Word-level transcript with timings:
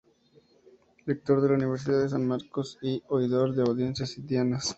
Rector 1.05 1.41
de 1.43 1.49
la 1.49 1.53
Universidad 1.53 2.01
de 2.01 2.09
San 2.09 2.25
Marcos 2.27 2.79
y 2.81 3.03
oidor 3.09 3.53
de 3.53 3.61
audiencias 3.61 4.17
indianas. 4.17 4.67